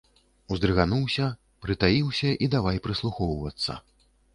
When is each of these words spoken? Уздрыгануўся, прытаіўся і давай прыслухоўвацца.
Уздрыгануўся, 0.55 1.27
прытаіўся 1.67 2.29
і 2.35 2.45
давай 2.59 2.85
прыслухоўвацца. 2.89 3.83